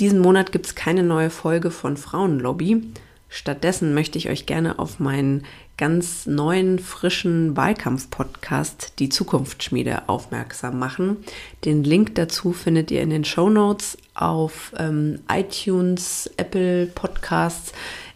Diesen 0.00 0.20
Monat 0.20 0.50
gibt 0.50 0.64
es 0.64 0.74
keine 0.74 1.02
neue 1.02 1.28
Folge 1.28 1.70
von 1.70 1.98
Frauenlobby. 1.98 2.84
Stattdessen 3.28 3.92
möchte 3.92 4.16
ich 4.16 4.30
euch 4.30 4.46
gerne 4.46 4.78
auf 4.78 4.98
meinen 4.98 5.44
ganz 5.76 6.24
neuen, 6.24 6.78
frischen 6.78 7.54
Wahlkampf-Podcast 7.54 8.94
Die 8.98 9.10
Zukunftsschmiede 9.10 10.08
aufmerksam 10.08 10.78
machen. 10.78 11.18
Den 11.66 11.84
Link 11.84 12.14
dazu 12.14 12.54
findet 12.54 12.90
ihr 12.90 13.02
in 13.02 13.10
den 13.10 13.26
Show 13.26 13.50
Notes 13.50 13.98
auf 14.14 14.72
ähm, 14.78 15.20
iTunes, 15.30 16.30
Apple 16.38 16.86
Podcasts 16.86 17.72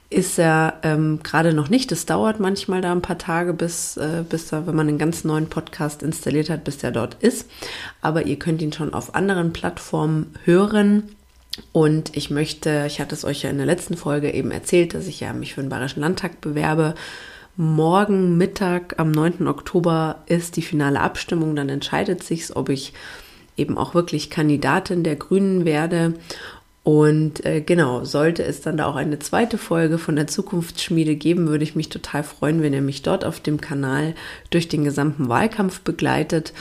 ist 0.09 0.39
er 0.39 0.79
ähm, 0.85 1.21
gerade 1.23 1.53
noch 1.53 1.69
nicht. 1.69 1.91
Es 1.93 2.07
dauert 2.07 2.39
manchmal 2.39 2.81
da 2.81 2.93
ein 2.93 3.03
paar 3.03 3.19
Tage, 3.19 3.53
bis, 3.53 3.97
äh, 3.97 4.23
bis 4.29 4.47
da, 4.47 4.67
wenn 4.67 4.77
man 4.77 4.89
einen 4.89 4.99
ganz 4.99 5.25
neuen 5.25 5.49
Podcast 5.49 6.03
installiert 6.03 6.51
hat, 6.51 6.65
bis 6.65 6.79
der 6.79 6.93
dort 6.93 7.17
ist. 7.21 7.51
Aber 8.01 8.25
ihr 8.25 8.39
könnt 8.39 8.63
ihn 8.63 8.73
schon 8.73 8.95
auf 8.95 9.15
anderen 9.15 9.53
Plattformen 9.53 10.35
hören. 10.45 11.11
Und 11.73 12.17
ich 12.17 12.31
möchte, 12.31 12.85
ich 12.87 13.01
hatte 13.01 13.15
es 13.15 13.25
euch 13.25 13.43
ja 13.43 13.51
in 13.51 13.59
der 13.59 13.67
letzten 13.67 13.97
Folge 13.97 14.33
eben 14.33 14.51
erzählt, 14.51 14.95
dass 14.95 15.07
ich 15.07 15.21
ja 15.21 15.33
mich 15.33 15.55
für 15.55 15.61
den 15.61 15.71
Bayerischen 15.71 16.01
Landtag 16.01 16.41
bewerbe. 16.41 16.95
Morgen 17.57 18.37
Mittag 18.37 18.99
am 18.99 19.13
9. 19.13 19.47
Oktober 19.47 20.25
ist 20.27 20.57
die 20.57 20.63
finale 20.63 21.01
Abstimmung. 21.01 21.55
Dann 21.55 21.69
entscheidet 21.69 22.25
sich, 22.25 22.57
ob 22.57 22.69
ich 22.69 22.93
eben 23.57 23.79
auch 23.79 23.95
wirklich 23.95 24.31
Kandidatin 24.31 25.05
der 25.05 25.15
Grünen 25.15 25.65
werde. 25.65 26.15
Und 26.83 27.47
äh, 27.47 27.63
genau, 27.63 28.05
sollte 28.05 28.43
es 28.43 28.61
dann 28.61 28.77
da 28.77 28.87
auch 28.87 28.97
eine 28.97 29.19
zweite 29.19 29.57
Folge 29.57 29.97
von 29.99 30.17
der 30.17 30.27
Zukunftsschmiede 30.27 31.17
geben, 31.17 31.49
würde 31.49 31.65
ich 31.65 31.77
mich 31.77 31.89
total 31.89 32.23
freuen, 32.25 32.61
wenn 32.61 32.75
ihr 32.75 32.83
mich 32.83 33.03
dort 33.03 33.25
auf 33.25 33.41
dem 33.41 33.61
Kanal 33.61 34.15
durch 34.51 34.69
den 34.69 34.85
gesamten 34.85 35.29
Wahlkampf 35.29 35.81
begleitet. 35.81 36.53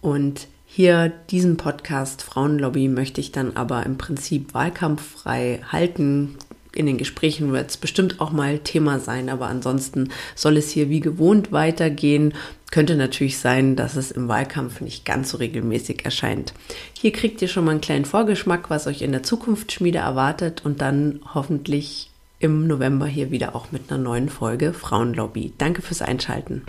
Und 0.00 0.46
hier 0.76 1.08
diesen 1.30 1.56
Podcast 1.56 2.22
Frauenlobby 2.22 2.88
möchte 2.88 3.18
ich 3.18 3.32
dann 3.32 3.56
aber 3.56 3.86
im 3.86 3.96
Prinzip 3.96 4.52
wahlkampffrei 4.52 5.60
halten, 5.72 6.36
in 6.74 6.84
den 6.84 6.98
Gesprächen 6.98 7.50
wird 7.54 7.70
es 7.70 7.78
bestimmt 7.78 8.20
auch 8.20 8.30
mal 8.30 8.58
Thema 8.58 9.00
sein, 9.00 9.30
aber 9.30 9.46
ansonsten 9.46 10.10
soll 10.34 10.58
es 10.58 10.68
hier 10.68 10.90
wie 10.90 11.00
gewohnt 11.00 11.50
weitergehen. 11.50 12.34
Könnte 12.70 12.96
natürlich 12.96 13.38
sein, 13.38 13.74
dass 13.74 13.96
es 13.96 14.10
im 14.10 14.28
Wahlkampf 14.28 14.82
nicht 14.82 15.06
ganz 15.06 15.30
so 15.30 15.38
regelmäßig 15.38 16.04
erscheint. 16.04 16.52
Hier 16.92 17.12
kriegt 17.12 17.40
ihr 17.40 17.48
schon 17.48 17.64
mal 17.64 17.70
einen 17.70 17.80
kleinen 17.80 18.04
Vorgeschmack, 18.04 18.68
was 18.68 18.86
euch 18.86 19.00
in 19.00 19.12
der 19.12 19.22
Zukunftsschmiede 19.22 20.00
erwartet 20.00 20.62
und 20.66 20.82
dann 20.82 21.20
hoffentlich 21.32 22.10
im 22.38 22.66
November 22.66 23.06
hier 23.06 23.30
wieder 23.30 23.56
auch 23.56 23.72
mit 23.72 23.90
einer 23.90 24.02
neuen 24.02 24.28
Folge 24.28 24.74
Frauenlobby. 24.74 25.54
Danke 25.56 25.80
fürs 25.80 26.02
Einschalten. 26.02 26.64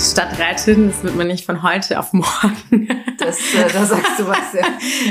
Stadträtin, 0.00 0.88
das 0.88 1.02
wird 1.02 1.16
man 1.16 1.26
nicht 1.26 1.44
von 1.44 1.62
heute 1.64 1.98
auf 1.98 2.12
morgen. 2.12 2.88
Das, 3.18 3.36
äh, 3.54 3.72
da 3.72 3.84
sagst 3.84 4.18
du 4.18 4.28
was, 4.28 4.52
ja. 4.54 4.64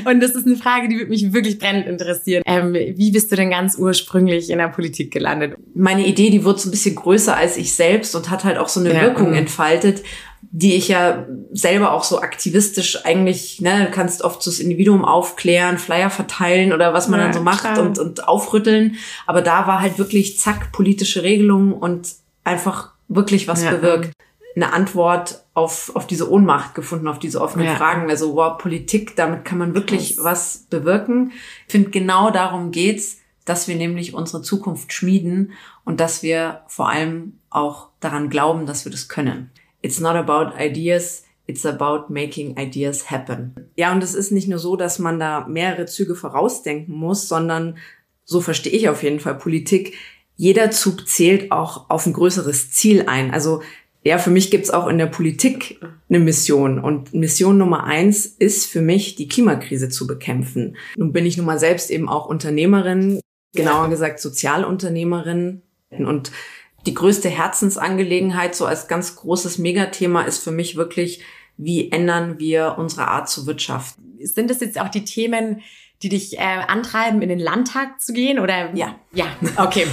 Und 0.10 0.22
das 0.22 0.32
ist 0.32 0.46
eine 0.46 0.56
Frage, 0.56 0.88
die 0.88 0.98
wird 0.98 1.10
mich 1.10 1.34
wirklich 1.34 1.60
brennend 1.60 1.88
interessieren. 1.88 2.42
Ähm, 2.46 2.74
wie 2.74 3.12
bist 3.12 3.30
du 3.32 3.36
denn 3.36 3.50
ganz 3.50 3.78
ursprünglich 3.78 4.50
in 4.50 4.60
der 4.60 4.70
Politik 4.70 5.12
gelandet? 5.12 5.56
Meine 5.76 6.08
Idee, 6.08 6.30
die 6.30 6.46
wurde 6.46 6.60
so 6.60 6.70
ein 6.70 6.72
bisschen 6.72 6.96
größer 6.96 7.36
als 7.36 7.58
ich 7.58 7.76
selbst 7.76 8.16
und 8.16 8.30
hat 8.30 8.46
halt 8.46 8.58
auch 8.58 8.70
so 8.70 8.80
eine 8.80 8.94
ja, 8.94 9.02
Wirkung 9.02 9.32
mh. 9.32 9.38
entfaltet, 9.38 10.04
die 10.42 10.76
ich 10.76 10.88
ja 10.88 11.26
selber 11.52 11.92
auch 11.92 12.06
so 12.06 12.22
aktivistisch 12.22 13.06
eigentlich, 13.06 13.60
ne, 13.60 13.88
du 13.88 13.92
kannst 13.92 14.22
oft 14.22 14.42
so 14.42 14.50
das 14.50 14.60
Individuum 14.60 15.04
aufklären, 15.04 15.80
Flyer 15.80 16.10
verteilen 16.10 16.72
oder 16.72 16.94
was 16.94 17.10
man 17.10 17.20
ja, 17.20 17.26
dann 17.26 17.34
so 17.34 17.42
macht 17.42 17.78
und, 17.78 18.00
und 18.00 18.28
aufrütteln. 18.28 18.96
Aber 19.26 19.42
da 19.42 19.68
war 19.68 19.82
halt 19.82 20.00
wirklich 20.00 20.40
zack, 20.40 20.72
politische 20.72 21.24
Regelungen 21.24 21.74
und 21.74 22.08
einfach 22.46 22.92
wirklich 23.10 23.50
was 23.50 23.64
ja, 23.64 23.72
bewirkt 23.72 24.14
eine 24.58 24.74
Antwort 24.74 25.46
auf, 25.54 25.96
auf 25.96 26.08
diese 26.08 26.30
Ohnmacht 26.30 26.76
gefunden, 26.76 27.08
auf 27.08 27.20
diese 27.20 27.40
offenen 27.40 27.68
ja. 27.68 27.76
Fragen. 27.76 28.10
Also, 28.10 28.36
wow, 28.36 28.58
Politik, 28.58 29.16
damit 29.16 29.46
kann 29.46 29.60
man 29.60 29.74
wirklich 29.74 30.16
Krass. 30.16 30.26
was 30.26 30.58
bewirken. 30.70 31.32
Ich 31.68 31.72
finde, 31.72 31.92
genau 31.92 32.32
darum 32.32 32.72
geht's, 32.72 33.20
dass 33.46 33.68
wir 33.68 33.76
nämlich 33.76 34.14
unsere 34.14 34.42
Zukunft 34.42 34.92
schmieden 34.92 35.54
und 35.86 36.00
dass 36.00 36.24
wir 36.24 36.62
vor 36.68 36.90
allem 36.90 37.40
auch 37.50 37.90
daran 38.00 38.30
glauben, 38.30 38.66
dass 38.66 38.84
wir 38.84 38.92
das 38.92 39.08
können. 39.08 39.52
It's 39.82 40.00
not 40.00 40.16
about 40.16 40.58
ideas, 40.60 41.24
It's 41.48 41.66
about 41.66 42.12
making 42.14 42.58
ideas 42.58 43.10
happen. 43.10 43.56
Ja, 43.78 43.94
und 43.94 44.04
es 44.04 44.14
ist 44.14 44.32
nicht 44.32 44.50
nur 44.50 44.60
so, 44.60 44.76
dass 44.76 45.00
man 45.00 45.18
da 45.18 45.48
mehrere 45.48 45.86
Züge 45.86 46.14
vorausdenken 46.14 46.94
muss, 46.94 47.30
sondern 47.30 47.78
so 48.26 48.42
verstehe 48.42 48.74
ich 48.74 48.90
auf 48.90 49.02
jeden 49.02 49.22
Fall 49.22 49.36
Politik. 49.36 49.96
Jeder 50.36 50.72
Zug 50.72 51.08
zählt 51.08 51.54
auch 51.54 51.90
auf 51.90 52.06
ein 52.06 52.12
größeres 52.12 52.72
Ziel 52.72 53.06
ein. 53.08 53.34
Also 53.34 53.62
ja, 54.08 54.18
für 54.20 54.30
mich 54.30 54.50
gibt's 54.52 54.70
auch 54.70 54.88
in 54.88 54.98
der 54.98 55.08
Politik 55.08 55.82
eine 56.08 56.20
Mission. 56.20 56.80
Und 56.80 57.14
Mission 57.14 57.58
Nummer 57.58 57.84
eins 57.84 58.26
ist 58.26 58.66
für 58.66 58.82
mich, 58.82 59.16
die 59.16 59.28
Klimakrise 59.28 59.90
zu 59.90 60.08
bekämpfen. 60.08 60.78
Nun 60.96 61.12
bin 61.12 61.26
ich 61.26 61.36
nun 61.36 61.46
mal 61.46 61.60
selbst 61.60 61.92
eben 61.92 62.08
auch 62.08 62.28
Unternehmerin, 62.28 63.20
genauer 63.54 63.90
gesagt 63.90 64.22
Sozialunternehmerin. 64.22 65.62
Und 65.90 66.32
die 66.86 66.94
größte 66.94 67.28
Herzensangelegenheit, 67.28 68.56
so 68.56 68.66
als 68.66 68.88
ganz 68.88 69.18
großes 69.18 69.58
Megathema, 69.58 70.22
ist 70.22 70.42
für 70.42 70.52
mich 70.52 70.78
wirklich, 70.78 71.22
wie 71.58 71.92
ändern 71.92 72.40
wir 72.40 72.76
unsere 72.78 73.10
Art 73.10 73.28
zu 73.28 73.46
wirtschaften? 73.46 74.18
Sind 74.22 74.50
das 74.50 74.62
jetzt 74.62 74.80
auch 74.80 74.90
die 74.90 75.04
Themen, 75.04 75.62
die 76.02 76.08
dich 76.08 76.38
äh, 76.38 76.44
antreiben, 76.44 77.22
in 77.22 77.28
den 77.28 77.40
Landtag 77.40 78.00
zu 78.00 78.14
gehen? 78.14 78.40
Oder 78.40 78.74
ja, 78.74 78.96
ja, 79.12 79.26
okay. 79.58 79.86